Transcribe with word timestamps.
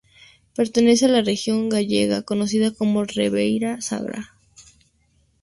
Pertenece 0.55 1.05
a 1.05 1.09
la 1.09 1.21
región 1.21 1.69
gallega 1.69 2.23
conocida 2.23 2.73
como 2.73 3.03
Ribeira 3.05 3.81
Sacra. 3.81 4.33